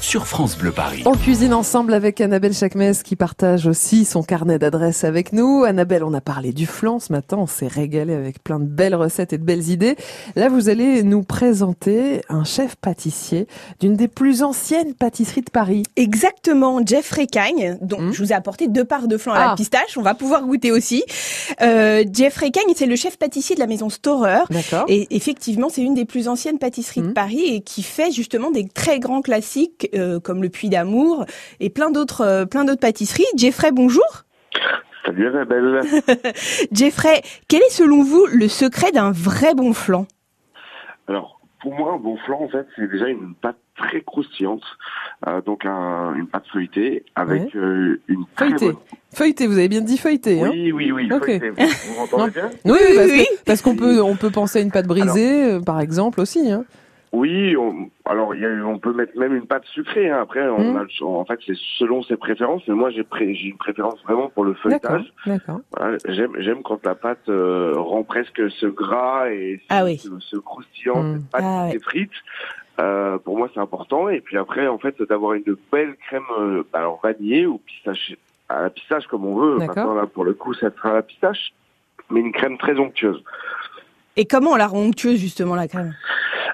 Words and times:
sur 0.00 0.26
France 0.26 0.56
Bleu 0.56 0.70
Paris. 0.70 1.02
On 1.04 1.12
cuisine 1.12 1.52
ensemble 1.52 1.92
avec 1.92 2.20
Annabelle 2.20 2.52
Chakmes 2.54 2.92
qui 3.04 3.16
partage 3.16 3.66
aussi 3.66 4.04
son 4.04 4.22
carnet 4.22 4.56
d'adresses 4.58 5.02
avec 5.02 5.32
nous. 5.32 5.64
Annabelle, 5.64 6.04
on 6.04 6.14
a 6.14 6.20
parlé 6.20 6.52
du 6.52 6.64
flan 6.66 7.00
ce 7.00 7.12
matin, 7.12 7.38
on 7.40 7.46
s'est 7.48 7.66
régalé 7.66 8.14
avec 8.14 8.42
plein 8.42 8.60
de 8.60 8.66
belles 8.66 8.94
recettes 8.94 9.32
et 9.32 9.38
de 9.38 9.42
belles 9.42 9.68
idées. 9.68 9.96
Là, 10.36 10.48
vous 10.48 10.68
allez 10.68 11.02
nous 11.02 11.24
présenter 11.24 12.20
un 12.28 12.44
chef 12.44 12.76
pâtissier 12.76 13.48
d'une 13.80 13.94
des 13.96 14.06
plus 14.06 14.42
anciennes 14.44 14.94
pâtisseries 14.94 15.40
de 15.42 15.50
Paris. 15.50 15.82
Exactement, 15.96 16.80
Jeffrey 16.86 17.26
Cagne. 17.26 17.76
Donc, 17.80 18.00
Hmm. 18.00 18.12
je 18.12 18.22
vous 18.22 18.30
ai 18.32 18.34
apporté 18.34 18.68
deux 18.68 18.84
parts 18.84 19.08
de 19.08 19.16
flan 19.16 19.32
à 19.32 19.38
Ah. 19.38 19.46
la 19.48 19.54
pistache. 19.56 19.96
On 19.98 20.02
va 20.02 20.14
pouvoir 20.14 20.44
goûter 20.44 20.70
aussi. 20.70 21.02
Euh, 21.62 22.04
Jeffrey 22.12 22.50
Cagne, 22.52 22.72
c'est 22.76 22.86
le 22.86 22.96
chef 22.96 23.16
pâtissier 23.18 23.56
de 23.56 23.60
la 23.60 23.66
maison 23.66 23.88
Storer. 23.88 24.40
D'accord. 24.50 24.84
Et 24.88 25.08
effectivement, 25.16 25.68
c'est 25.68 25.82
une 25.82 25.94
des 25.94 26.04
plus 26.04 26.28
anciennes 26.28 26.58
pâtisseries 26.58 27.00
de 27.00 27.06
Mhm. 27.08 27.14
Paris 27.14 27.42
et 27.46 27.60
qui 27.62 27.82
fait 27.82 28.12
justement 28.12 28.50
des 28.52 28.68
très 28.68 29.00
grands 29.00 29.22
classiques 29.22 29.85
euh, 29.94 30.20
comme 30.20 30.42
le 30.42 30.48
Puy 30.48 30.68
d'Amour 30.68 31.24
et 31.60 31.70
plein 31.70 31.90
d'autres 31.90 32.20
euh, 32.22 32.44
plein 32.46 32.64
d'autres 32.64 32.80
pâtisseries. 32.80 33.24
Jeffrey, 33.36 33.72
bonjour. 33.72 34.04
Salut 35.04 35.28
Annabelle. 35.28 35.82
Jeffrey, 36.72 37.22
quel 37.48 37.62
est 37.62 37.70
selon 37.70 38.02
vous 38.02 38.26
le 38.26 38.48
secret 38.48 38.90
d'un 38.92 39.12
vrai 39.12 39.54
bon 39.54 39.72
flan? 39.72 40.06
Alors, 41.08 41.40
pour 41.62 41.74
moi, 41.74 41.92
un 41.94 41.98
bon 41.98 42.16
flan, 42.26 42.40
en 42.42 42.48
fait, 42.48 42.66
c'est 42.76 42.90
déjà 42.90 43.06
une 43.08 43.34
pâte 43.34 43.56
très 43.76 44.00
croustillante, 44.00 44.62
euh, 45.26 45.40
donc 45.42 45.64
un- 45.64 46.14
une 46.14 46.26
pâte 46.26 46.44
feuilletée 46.52 47.04
avec 47.14 47.54
euh, 47.54 48.00
une 48.08 48.24
très 48.34 48.46
Feuilleté. 48.46 48.66
bonne- 48.66 48.76
Feuilleté, 49.14 49.46
vous 49.46 49.58
avez 49.58 49.68
bien 49.68 49.80
dit 49.80 49.96
feuilleté. 49.98 50.42
Hein? 50.42 50.50
Oui, 50.52 50.72
oui, 50.72 50.90
oui. 50.92 51.08
Ok. 51.12 51.24
feuilletée. 51.26 51.50
Vous 51.50 51.56
vous 51.94 52.00
m'entendez 52.00 52.30
bien? 52.32 52.50
Oui, 52.64 52.72
Oui, 52.72 52.96
parce, 52.96 53.10
oui, 53.10 53.26
que- 53.38 53.44
parce 53.44 53.62
qu'on 53.62 53.76
peut, 53.76 54.02
on 54.02 54.16
peut 54.16 54.30
penser 54.30 54.58
à 54.58 54.62
une 54.62 54.70
pâte 54.72 54.86
brisée, 54.86 55.44
euh, 55.52 55.60
par 55.60 55.80
exemple, 55.80 56.20
aussi. 56.20 56.50
Hein. 56.50 56.64
Oui. 57.16 57.56
on- 57.56 57.90
alors, 58.04 58.34
il 58.34 58.42
y 58.42 58.46
a- 58.46 58.66
on 58.66 58.78
peut 58.78 58.92
mettre 58.92 59.16
même 59.18 59.34
une 59.34 59.46
pâte 59.46 59.64
sucrée. 59.66 60.10
hein. 60.10 60.20
Après, 60.22 60.46
on 60.48 60.76
a 60.76 60.82
le 60.82 60.88
choix. 60.88 61.08
en 61.18 61.24
fait, 61.24 61.38
c'est 61.46 61.56
selon 61.78 62.02
ses 62.02 62.16
préférences. 62.16 62.62
Mais 62.68 62.74
moi, 62.74 62.90
j'ai 62.90 63.04
pré- 63.04 63.24
une 63.32 63.56
préférence 63.56 64.00
vraiment 64.04 64.28
pour 64.28 64.44
le 64.44 64.54
feuilletage. 64.54 65.12
Voilà, 65.24 65.96
j'aime, 66.08 66.62
quand 66.62 66.84
la 66.84 66.94
pâte 66.94 67.28
euh, 67.28 67.72
rend 67.76 68.02
presque 68.04 68.42
ce 68.60 68.66
gras 68.66 69.30
et 69.30 69.58
ce, 69.62 69.66
Ah 69.70 69.84
oui. 69.84 69.96
ce, 69.98 70.08
ce 70.20 70.36
croustillant, 70.36 71.02
Mm. 71.02 71.14
cette 71.20 71.30
pâte 71.30 71.42
Ah 71.44 71.64
ouais. 71.66 71.72
s'effrite. 71.72 72.10
Euh, 72.78 73.16
pour 73.18 73.38
moi, 73.38 73.48
c'est 73.54 73.60
important. 73.60 74.08
Et 74.10 74.20
puis 74.20 74.36
après, 74.36 74.66
en 74.68 74.78
fait, 74.78 75.00
d'avoir 75.08 75.32
une 75.32 75.56
belle 75.72 75.96
crème, 76.06 76.22
euh, 76.38 76.62
alors 76.74 77.00
vanillée 77.02 77.46
ou 77.46 77.56
pistache, 77.58 78.14
à 78.50 78.62
la 78.62 78.70
pistache 78.70 79.06
comme 79.06 79.24
on 79.24 79.34
veut. 79.36 79.56
Maintenant, 79.56 79.94
là, 79.94 80.06
pour 80.06 80.24
le 80.24 80.34
coup, 80.34 80.52
ça 80.54 80.70
sera 80.70 80.92
la 80.92 81.02
pistache, 81.02 81.52
mais 82.10 82.20
une 82.20 82.32
crème 82.32 82.58
très 82.58 82.76
onctueuse. 82.78 83.22
Et 84.18 84.24
comment 84.26 84.52
on 84.52 84.56
la 84.56 84.66
rend 84.66 84.78
onctueuse 84.80 85.18
justement 85.18 85.54
la 85.56 85.68
crème? 85.68 85.94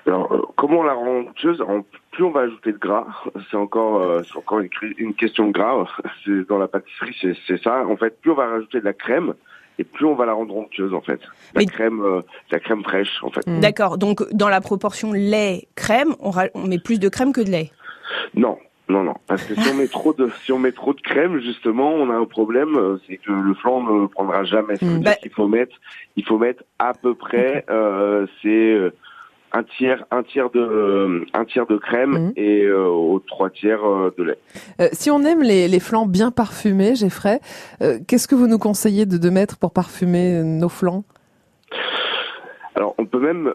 Alors, 0.07 0.33
euh, 0.33 0.41
comment 0.57 0.81
on 0.81 0.83
la 0.83 0.95
rend 0.95 1.19
onctueuse 1.21 1.63
Plus 2.11 2.25
on 2.25 2.31
va 2.31 2.41
ajouter 2.41 2.73
de 2.73 2.79
gras, 2.79 3.07
c'est 3.51 3.57
encore, 3.57 4.03
euh, 4.03 4.23
c'est 4.25 4.37
encore 4.37 4.61
une, 4.61 5.15
question 5.15 5.47
de 5.47 5.53
gras. 5.53 5.87
C'est 6.25 6.47
dans 6.49 6.59
la 6.59 6.69
pâtisserie, 6.69 7.17
c'est, 7.21 7.35
c'est 7.47 7.63
ça. 7.63 7.87
En 7.87 7.97
fait, 7.97 8.21
plus 8.21 8.31
on 8.33 8.35
va 8.35 8.47
rajouter 8.49 8.81
de 8.81 8.85
la 8.85 8.93
crème, 8.93 9.35
et 9.79 9.85
plus 9.85 10.05
on 10.05 10.15
va 10.15 10.27
la 10.27 10.33
rendre 10.35 10.57
onctueuse, 10.57 10.93
en 10.93 11.01
fait. 11.01 11.21
La 11.55 11.61
Mais- 11.61 11.67
crème, 11.67 12.01
euh, 12.03 12.21
la 12.51 12.59
crème 12.59 12.83
fraîche, 12.83 13.23
en 13.23 13.31
fait. 13.31 13.47
Mm. 13.47 13.61
D'accord. 13.61 13.97
Donc 13.99 14.23
dans 14.33 14.49
la 14.49 14.61
proportion 14.61 15.13
lait 15.13 15.69
crème, 15.77 16.15
on, 16.21 16.31
ra- 16.31 16.49
on 16.55 16.67
met 16.67 16.79
plus 16.79 16.99
de 16.99 17.09
crème 17.09 17.33
que 17.33 17.41
de 17.41 17.51
lait? 17.51 17.71
Non, 18.35 18.59
non, 18.89 19.05
non. 19.05 19.15
Parce 19.29 19.45
que 19.45 19.55
si 19.55 19.69
on 19.71 19.75
met 19.75 19.87
trop 19.89 20.13
de, 20.13 20.29
si 20.45 20.53
on 20.53 20.59
met 20.59 20.73
trop 20.73 20.93
de 20.93 21.01
crème, 21.01 21.39
justement, 21.39 21.91
on 21.95 22.11
a 22.11 22.15
un 22.15 22.25
problème, 22.27 22.99
c'est 23.07 23.17
que 23.19 23.31
le 23.33 23.55
flan 23.55 23.83
ne 23.83 24.07
prendra 24.09 24.45
jamais. 24.45 24.75
Mm. 24.75 24.99
dire 24.99 25.01
Bah- 25.01 25.15
qu'il 25.15 25.31
faut 25.33 25.49
mettre, 25.49 25.77
il 26.17 26.25
faut 26.27 26.39
mettre 26.39 26.65
à 26.79 26.93
peu 26.93 27.15
près, 27.15 27.65
euh, 27.71 28.27
c'est 28.43 28.49
euh, 28.75 28.91
un 29.55 29.63
tiers, 29.65 30.05
un 30.11 30.23
tiers 30.23 30.49
de, 30.51 31.27
un 31.35 31.45
tiers 31.45 31.67
de 31.67 31.77
crème 31.77 32.29
Mm. 32.29 32.33
et 32.37 32.65
euh, 32.65 32.87
aux 32.87 33.19
trois 33.21 33.51
tiers 33.51 33.85
euh, 33.85 34.15
de 34.17 34.25
lait. 34.25 34.39
Euh, 34.81 34.89
si 34.93 35.11
on 35.11 35.21
aime 35.25 35.43
les, 35.43 35.69
les 35.69 35.81
flans 35.81 36.07
bien 36.07 36.31
parfumés, 36.31 36.95
Geoffrey, 36.95 37.41
qu'est-ce 38.09 38.27
que 38.29 38.35
vous 38.35 38.47
nous 38.47 38.59
conseillez 38.59 39.05
de, 39.07 39.19
de 39.19 39.31
mettre 39.31 39.59
pour 39.59 39.73
parfumer 39.73 40.43
nos 40.43 40.69
flans 40.69 41.05
Alors, 42.75 42.95
on 42.99 43.05
peut 43.07 43.21
même 43.21 43.53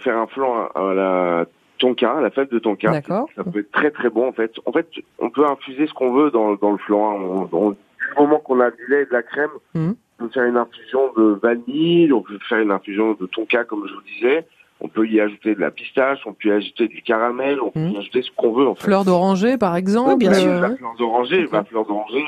faire 0.00 0.18
un 0.18 0.26
flan 0.26 0.68
à, 0.74 0.90
à 0.90 0.94
la 0.94 1.46
tonka, 1.78 2.12
à 2.18 2.20
la 2.20 2.30
fève 2.30 2.48
de 2.50 2.58
tonka. 2.58 2.90
D'accord. 2.90 3.28
Ça 3.36 3.44
peut 3.44 3.60
être 3.60 3.70
très 3.72 3.90
très 3.90 4.10
bon 4.10 4.28
en 4.28 4.32
fait. 4.32 4.52
En 4.66 4.72
fait, 4.72 4.88
on 5.18 5.30
peut 5.30 5.46
infuser 5.46 5.86
ce 5.86 5.94
qu'on 5.94 6.12
veut 6.12 6.30
dans, 6.30 6.54
dans 6.56 6.72
le 6.72 6.78
flan. 6.78 6.98
On, 7.20 7.48
on- 7.52 7.70
du 7.70 7.76
moment 8.24 8.38
qu'on 8.38 8.58
a 8.60 8.70
du 8.70 8.86
lait 8.88 9.02
et 9.02 9.06
de 9.06 9.12
la 9.12 9.22
crème, 9.22 9.50
Mhm. 9.74 9.94
on 10.18 10.24
peut 10.24 10.30
faire 10.32 10.44
une 10.44 10.56
infusion 10.56 11.12
de 11.16 11.38
vanille, 11.42 12.10
on 12.12 12.22
peut 12.22 12.38
faire 12.48 12.58
une 12.58 12.70
infusion 12.70 13.16
de 13.20 13.26
tonka 13.26 13.64
comme 13.64 13.86
je 13.88 13.92
vous 13.94 14.02
disais. 14.02 14.46
On 14.80 14.86
peut 14.86 15.08
y 15.08 15.20
ajouter 15.20 15.56
de 15.56 15.60
la 15.60 15.72
pistache, 15.72 16.20
on 16.24 16.32
peut 16.34 16.50
y 16.50 16.52
ajouter 16.52 16.86
du 16.86 17.02
caramel, 17.02 17.58
on 17.60 17.70
peut 17.70 17.80
y 17.80 17.96
ajouter 17.98 18.22
ce 18.22 18.30
qu'on 18.36 18.52
veut 18.52 18.68
en 18.68 18.76
fait. 18.76 18.84
Fleur 18.84 19.04
d'oranger, 19.04 19.58
par 19.58 19.74
exemple 19.74 20.10
Oui, 20.10 20.16
bien 20.18 20.32
sûr. 20.34 20.52
euh, 20.52 20.60
La 20.60 20.76
fleur 20.76 20.94
d'oranger, 20.96 21.48
la 21.52 21.64
fleur 21.64 21.84
d'oranger, 21.84 22.24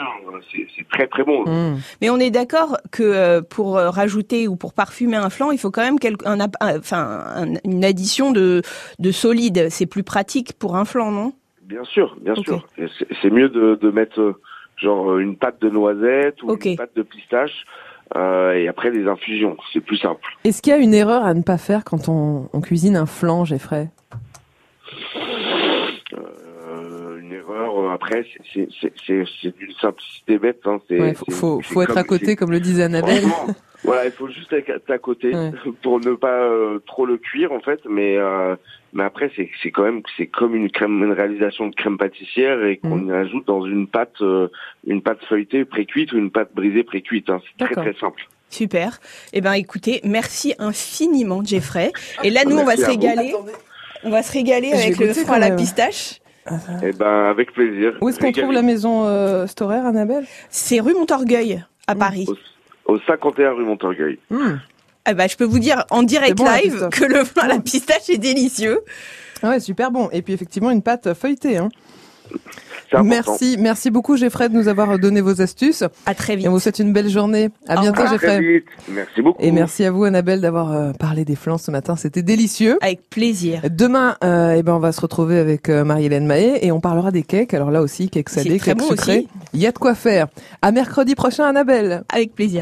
c'est 0.52 0.66
c'est 0.76 0.88
très 0.88 1.06
très 1.06 1.22
bon. 1.22 1.44
hmm. 1.46 1.78
Mais 2.02 2.10
on 2.10 2.16
est 2.18 2.30
d'accord 2.32 2.76
que 2.90 3.04
euh, 3.04 3.40
pour 3.40 3.78
euh, 3.78 3.90
rajouter 3.90 4.48
ou 4.48 4.56
pour 4.56 4.72
parfumer 4.74 5.16
un 5.16 5.30
flan, 5.30 5.52
il 5.52 5.58
faut 5.58 5.70
quand 5.70 5.82
même 5.82 6.00
quelque, 6.00 6.26
un, 6.26 6.38
enfin, 6.60 7.22
un- 7.36 7.54
une 7.64 7.84
addition 7.84 8.32
de, 8.32 8.62
de 8.98 9.10
solide. 9.12 9.68
C'est 9.70 9.86
plus 9.86 10.02
pratique 10.02 10.54
pour 10.58 10.74
un 10.76 10.84
flan, 10.84 11.12
non? 11.12 11.32
Bien 11.62 11.84
sûr, 11.84 12.16
bien 12.20 12.34
sûr. 12.34 12.66
C'est 13.22 13.30
mieux 13.30 13.48
de, 13.48 13.76
de 13.80 13.90
mettre 13.92 14.20
euh, 14.20 14.40
genre 14.76 15.18
une 15.18 15.36
pâte 15.36 15.60
de 15.62 15.70
noisette 15.70 16.42
ou 16.42 16.50
une 16.72 16.76
pâte 16.76 16.96
de 16.96 17.02
pistache 17.02 17.64
euh, 18.16 18.52
et 18.54 18.68
après 18.68 18.90
des 18.90 19.06
infusions. 19.06 19.56
C'est 19.72 19.80
plus 19.80 19.96
simple. 19.98 20.20
Est-ce 20.44 20.62
qu'il 20.62 20.72
y 20.72 20.76
a 20.76 20.78
une 20.78 20.94
erreur 20.94 21.24
à 21.24 21.34
ne 21.34 21.42
pas 21.42 21.58
faire 21.58 21.84
quand 21.84 22.08
on, 22.08 22.48
on 22.52 22.60
cuisine 22.60 22.96
un 22.96 23.06
flan, 23.06 23.44
Geoffrey 23.44 23.88
Euh, 26.14 27.18
une 27.20 27.32
erreur. 27.32 27.78
euh, 27.78 27.90
Après, 27.92 28.24
c'est- 28.52 28.68
d'une 29.58 29.72
simplicité 29.80 30.38
bête. 30.38 30.60
Hein. 30.64 30.78
C'est- 30.88 31.00
Ouais, 31.00 31.14
faut, 31.14 31.60
faut, 31.62 31.82
être 31.82 31.96
à 31.96 32.04
côté, 32.04 32.36
comme 32.36 32.50
le 32.50 32.60
disait 32.60 32.84
Annabelle. 32.84 33.24
Voilà, 33.92 34.06
il 34.06 34.12
faut 34.12 34.28
juste 34.28 34.52
être 34.52 34.90
à 34.90 34.98
côté 34.98 35.34
Ouais. 35.34 35.52
pour 35.82 36.00
ne 36.00 36.14
pas 36.14 36.42
euh, 36.42 36.78
trop 36.86 37.06
le 37.06 37.16
cuire 37.18 37.52
en 37.52 37.60
fait. 37.60 37.80
Mais 37.88 38.16
euh, 38.16 38.56
mais 38.92 39.04
après, 39.04 39.30
c'est 39.36 39.48
c'est 39.62 39.70
quand 39.70 39.82
même 39.84 40.02
c'est 40.16 40.26
comme 40.26 40.54
une 40.54 40.70
crème, 40.70 41.02
une 41.04 41.12
réalisation 41.12 41.68
de 41.68 41.74
crème 41.74 41.98
pâtissière 41.98 42.64
et 42.64 42.76
qu'on 42.78 42.96
Mm. 42.96 43.08
y 43.08 43.12
ajoute 43.12 43.46
dans 43.46 43.64
une 43.64 43.86
pâte 43.86 44.20
euh, 44.22 44.48
une 44.86 45.02
pâte 45.02 45.20
feuilletée 45.28 45.64
précuite 45.64 46.12
ou 46.12 46.18
une 46.18 46.30
pâte 46.30 46.50
brisée 46.54 46.82
précuite. 46.84 47.30
Hein. 47.30 47.40
C'est 47.58 47.66
très 47.66 47.74
très 47.74 47.94
simple. 48.00 48.22
Super. 48.48 48.98
Eh 49.32 49.40
ben, 49.40 49.52
écoutez, 49.52 50.00
merci 50.04 50.54
infiniment, 50.58 51.40
Jeffrey. 51.44 51.92
Et 52.24 52.30
là, 52.30 52.40
nous, 52.44 52.56
on 52.58 52.64
va 52.64 52.74
se 52.76 52.80
vous. 52.82 52.88
régaler. 52.90 53.32
On 54.02 54.10
va 54.10 54.22
se 54.24 54.32
régaler 54.32 54.72
avec 54.72 54.98
le 54.98 55.12
flan 55.12 55.34
à 55.34 55.38
la 55.38 55.50
pistache. 55.52 56.20
Eh 56.82 56.90
ben, 56.92 57.26
avec 57.30 57.52
plaisir. 57.52 57.96
Où 58.00 58.08
est-ce 58.08 58.18
qu'on 58.18 58.32
trouve 58.32 58.50
la 58.52 58.62
maison 58.62 59.04
euh, 59.06 59.46
Storer, 59.46 59.76
Annabelle? 59.76 60.24
C'est 60.48 60.80
rue 60.80 60.94
Montorgueil 60.94 61.62
à 61.86 61.94
Mm. 61.94 61.98
Paris. 61.98 62.26
Au 62.90 62.98
51 63.06 63.52
rue 63.52 63.64
Montorgueil. 63.64 64.18
Hmm. 64.30 64.56
Eh 65.08 65.14
ben, 65.14 65.28
je 65.28 65.36
peux 65.36 65.44
vous 65.44 65.60
dire 65.60 65.84
en 65.90 66.02
direct 66.02 66.36
bon, 66.36 66.44
live 66.44 66.88
que 66.90 67.04
le 67.04 67.24
flan 67.24 67.44
à 67.44 67.46
la 67.46 67.60
pistache 67.60 68.10
est 68.10 68.18
délicieux. 68.18 68.80
Ah 69.44 69.50
ouais, 69.50 69.60
super 69.60 69.92
bon. 69.92 70.08
Et 70.10 70.22
puis 70.22 70.32
effectivement, 70.32 70.72
une 70.72 70.82
pâte 70.82 71.14
feuilletée. 71.14 71.56
Hein. 71.56 71.68
Merci, 73.04 73.56
merci 73.58 73.90
beaucoup, 73.90 74.16
Geoffrey, 74.16 74.48
de 74.48 74.54
nous 74.54 74.68
avoir 74.68 74.98
donné 74.98 75.20
vos 75.20 75.40
astuces. 75.40 75.84
À 76.06 76.14
très 76.14 76.32
Et 76.32 76.36
vite. 76.36 76.48
on 76.48 76.50
vous 76.50 76.60
souhaite 76.60 76.78
une 76.78 76.92
belle 76.92 77.08
journée. 77.08 77.50
À 77.68 77.78
Au 77.78 77.82
bientôt, 77.82 78.02
revoir. 78.02 78.14
À 78.14 78.18
très 78.18 78.26
Geoffrey. 78.28 78.52
vite. 78.54 78.64
Merci 78.88 79.22
beaucoup. 79.22 79.42
Et 79.42 79.52
merci 79.52 79.84
à 79.84 79.90
vous, 79.90 80.04
Annabelle, 80.04 80.40
d'avoir 80.40 80.72
euh, 80.72 80.92
parlé 80.92 81.24
des 81.24 81.36
flans 81.36 81.58
ce 81.58 81.70
matin. 81.70 81.96
C'était 81.96 82.22
délicieux. 82.22 82.78
Avec 82.80 83.08
plaisir. 83.08 83.62
Demain, 83.70 84.16
euh, 84.24 84.56
eh 84.58 84.62
ben, 84.62 84.74
on 84.74 84.80
va 84.80 84.92
se 84.92 85.00
retrouver 85.00 85.38
avec 85.38 85.68
euh, 85.68 85.84
Marie-Hélène 85.84 86.26
Mahé 86.26 86.66
et 86.66 86.72
on 86.72 86.80
parlera 86.80 87.10
des 87.10 87.22
cakes. 87.22 87.54
Alors 87.54 87.70
là 87.70 87.80
aussi, 87.82 88.10
cakes 88.10 88.28
salés, 88.28 88.58
cakes 88.58 88.78
bon 88.78 88.88
sucrés. 88.88 89.26
Il 89.52 89.60
y 89.60 89.66
a 89.66 89.72
de 89.72 89.78
quoi 89.78 89.94
faire. 89.94 90.26
À 90.62 90.72
mercredi 90.72 91.14
prochain, 91.14 91.44
Annabelle. 91.44 92.02
Avec 92.08 92.34
plaisir. 92.34 92.58